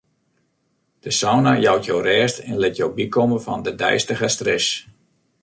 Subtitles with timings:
[1.05, 4.67] De sauna jout jo rêst en lit jo bykomme fan de deistige stress.